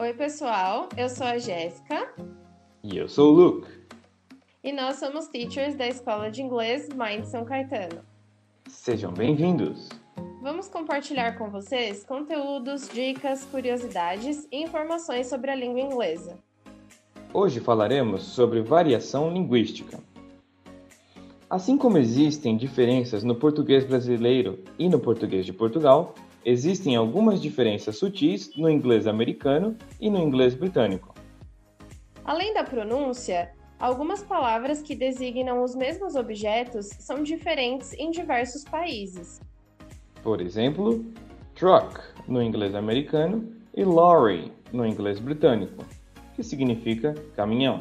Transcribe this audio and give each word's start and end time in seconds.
Oi, 0.00 0.14
pessoal. 0.14 0.88
Eu 0.96 1.10
sou 1.10 1.26
a 1.26 1.36
Jéssica 1.36 2.10
E 2.82 2.96
eu 2.96 3.06
sou 3.06 3.34
o 3.34 3.36
Luke. 3.36 3.68
e 4.64 4.72
nós 4.72 4.96
somos 4.96 5.26
teachers 5.28 5.74
da 5.74 5.86
Escola 5.86 6.30
de 6.30 6.40
Inglês 6.40 6.88
Mind 6.88 7.26
São 7.26 7.44
Caetano. 7.44 8.00
Sejam 8.66 9.12
bem-vindos. 9.12 9.90
Vamos 10.40 10.68
compartilhar 10.68 11.36
com 11.36 11.50
vocês 11.50 12.02
conteúdos, 12.02 12.88
dicas, 12.88 13.44
curiosidades 13.44 14.48
e 14.50 14.62
informações 14.62 15.26
sobre 15.26 15.50
a 15.50 15.54
língua 15.54 15.80
inglesa. 15.80 16.38
Hoje 17.34 17.60
falaremos 17.60 18.22
sobre 18.22 18.62
variação 18.62 19.30
linguística. 19.30 20.00
Assim 21.50 21.76
como 21.76 21.98
existem 21.98 22.56
diferenças 22.56 23.22
no 23.22 23.34
português 23.34 23.84
brasileiro 23.84 24.64
e 24.78 24.88
no 24.88 24.98
português 24.98 25.44
de 25.44 25.52
Portugal, 25.52 26.14
existem 26.44 26.96
algumas 26.96 27.40
diferenças 27.40 27.96
sutis 27.96 28.54
no 28.56 28.68
inglês 28.68 29.06
americano 29.06 29.76
e 30.00 30.10
no 30.10 30.18
inglês 30.18 30.54
britânico. 30.54 31.14
Além 32.24 32.54
da 32.54 32.64
pronúncia, 32.64 33.52
algumas 33.78 34.22
palavras 34.22 34.82
que 34.82 34.94
designam 34.94 35.62
os 35.62 35.74
mesmos 35.74 36.14
objetos 36.14 36.86
são 36.98 37.22
diferentes 37.22 37.92
em 37.94 38.10
diversos 38.10 38.64
países. 38.64 39.40
Por 40.22 40.40
exemplo, 40.40 41.04
truck 41.54 42.00
no 42.28 42.42
inglês 42.42 42.74
americano 42.74 43.52
e 43.74 43.84
lorry 43.84 44.52
no 44.72 44.86
inglês 44.86 45.18
britânico, 45.18 45.84
que 46.34 46.42
significa 46.42 47.14
caminhão. 47.34 47.80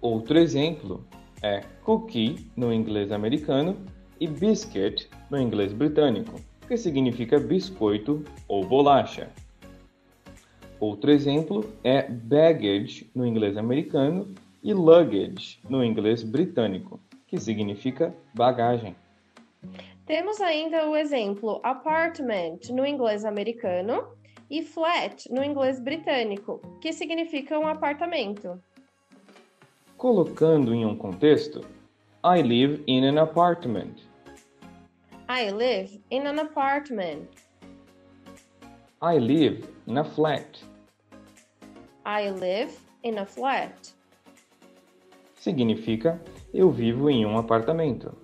Outro 0.00 0.38
exemplo 0.38 1.04
é 1.42 1.60
cookie 1.82 2.50
no 2.56 2.72
inglês 2.72 3.10
americano 3.10 3.76
e 4.20 4.26
biscuit 4.26 5.08
no 5.30 5.40
inglês 5.40 5.72
britânico, 5.72 6.40
que 6.66 6.76
significa 6.76 7.38
biscoito 7.38 8.24
ou 8.48 8.64
bolacha. 8.64 9.30
Outro 10.78 11.10
exemplo 11.10 11.72
é 11.82 12.02
baggage 12.02 13.10
no 13.14 13.26
inglês 13.26 13.56
americano 13.56 14.34
e 14.62 14.74
luggage 14.74 15.58
no 15.68 15.82
inglês 15.82 16.22
britânico, 16.22 17.00
que 17.26 17.38
significa 17.38 18.14
bagagem. 18.34 18.94
Temos 20.04 20.40
ainda 20.40 20.88
o 20.88 20.96
exemplo 20.96 21.60
apartment 21.62 22.58
no 22.70 22.86
inglês 22.86 23.24
americano 23.24 24.04
e 24.50 24.62
flat 24.62 25.32
no 25.32 25.42
inglês 25.42 25.80
britânico, 25.80 26.60
que 26.80 26.92
significa 26.92 27.58
um 27.58 27.66
apartamento. 27.66 28.60
Colocando 29.96 30.74
em 30.74 30.84
um 30.84 30.94
contexto, 30.94 31.62
I 32.24 32.42
live 32.42 32.84
in 32.86 33.04
an 33.04 33.20
apartment. 33.20 33.94
I 35.28 35.50
live 35.50 35.90
in 36.10 36.24
an 36.28 36.38
apartment. 36.38 37.28
I 39.02 39.18
live 39.18 39.66
in 39.88 39.98
a 39.98 40.04
flat. 40.04 40.62
I 42.04 42.30
live 42.30 42.78
in 43.02 43.18
a 43.18 43.26
flat. 43.26 43.92
Significa 45.34 46.22
eu 46.54 46.70
vivo 46.70 47.10
em 47.10 47.26
um 47.26 47.36
apartamento. 47.36 48.16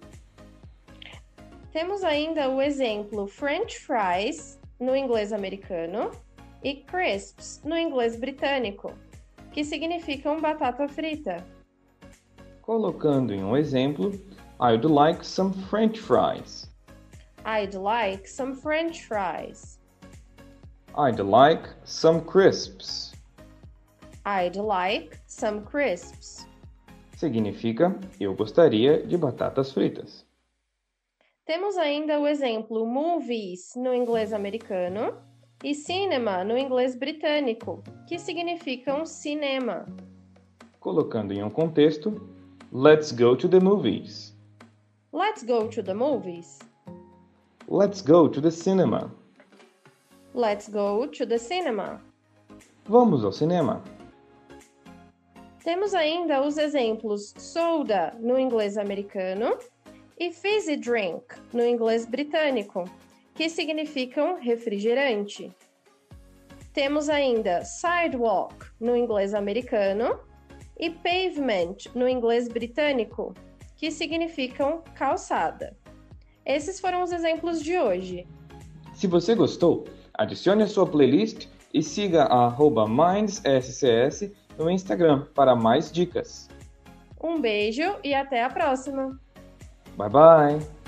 Temos 1.72 2.04
ainda 2.04 2.48
o 2.48 2.62
exemplo 2.62 3.26
French 3.26 3.80
fries 3.80 4.60
no 4.78 4.94
inglês 4.94 5.32
americano 5.32 6.12
e 6.62 6.76
crisps 6.84 7.60
no 7.64 7.76
inglês 7.76 8.14
britânico, 8.14 8.92
que 9.50 9.64
significam 9.64 10.40
batata 10.40 10.86
frita. 10.86 11.44
Colocando 12.60 13.34
em 13.34 13.42
um 13.42 13.56
exemplo, 13.56 14.12
I'd 14.60 14.84
like 14.84 15.26
some 15.26 15.52
french 15.68 15.98
fries. 15.98 16.71
I'd 17.44 17.74
like 17.74 18.28
some 18.28 18.54
French 18.54 19.04
fries. 19.04 19.78
I'd 20.96 21.18
like 21.18 21.68
some 21.84 22.20
crisps. 22.20 23.12
I'd 24.24 24.56
like 24.56 25.18
some 25.26 25.62
crisps. 25.62 26.46
Significa 27.16 27.98
eu 28.20 28.34
gostaria 28.34 29.04
de 29.04 29.16
batatas 29.16 29.72
fritas. 29.72 30.24
Temos 31.44 31.76
ainda 31.76 32.20
o 32.20 32.28
exemplo 32.28 32.86
movies 32.86 33.74
no 33.74 33.92
inglês 33.92 34.32
americano 34.32 35.14
e 35.64 35.74
cinema 35.74 36.44
no 36.44 36.56
inglês 36.56 36.94
britânico, 36.94 37.82
que 38.06 38.18
significam 38.18 39.04
cinema. 39.04 39.86
Colocando 40.78 41.32
em 41.32 41.42
um 41.42 41.50
contexto, 41.50 42.20
let's 42.72 43.10
go 43.10 43.34
to 43.34 43.48
the 43.48 43.58
movies. 43.60 44.32
Let's 45.12 45.42
go 45.42 45.66
to 45.68 45.82
the 45.82 45.94
movies. 45.94 46.60
Let's 47.72 48.02
go 48.02 48.28
to 48.28 48.38
the 48.38 48.50
cinema. 48.50 49.10
Let's 50.34 50.68
go 50.68 51.06
to 51.06 51.24
the 51.24 51.38
cinema. 51.38 52.02
Vamos 52.84 53.24
ao 53.24 53.32
cinema. 53.32 53.82
Temos 55.64 55.94
ainda 55.94 56.42
os 56.42 56.58
exemplos 56.58 57.32
soda 57.38 58.14
no 58.20 58.38
inglês 58.38 58.76
americano 58.76 59.56
e 60.20 60.30
fizzy 60.30 60.76
drink 60.76 61.24
no 61.54 61.64
inglês 61.64 62.04
britânico, 62.04 62.84
que 63.34 63.48
significam 63.48 64.38
refrigerante. 64.38 65.50
Temos 66.74 67.08
ainda 67.08 67.64
sidewalk 67.64 68.66
no 68.78 68.94
inglês 68.94 69.32
americano 69.32 70.20
e 70.78 70.90
pavement 70.90 71.76
no 71.94 72.06
inglês 72.06 72.48
britânico, 72.48 73.32
que 73.78 73.90
significam 73.90 74.82
calçada. 74.94 75.74
Esses 76.44 76.80
foram 76.80 77.02
os 77.02 77.12
exemplos 77.12 77.62
de 77.62 77.78
hoje. 77.78 78.26
Se 78.94 79.06
você 79.06 79.34
gostou, 79.34 79.86
adicione 80.14 80.62
a 80.62 80.66
sua 80.66 80.86
playlist 80.86 81.46
e 81.72 81.82
siga 81.82 82.24
a 82.24 82.46
arroba 82.46 82.86
MindsSCS 82.86 84.30
no 84.58 84.70
Instagram 84.70 85.26
para 85.34 85.56
mais 85.56 85.90
dicas. 85.90 86.48
Um 87.22 87.40
beijo 87.40 87.96
e 88.02 88.14
até 88.14 88.42
a 88.42 88.50
próxima! 88.50 89.18
Bye 89.96 90.10
bye! 90.10 90.81